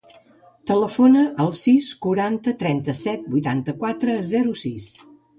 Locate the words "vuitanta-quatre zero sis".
3.33-4.89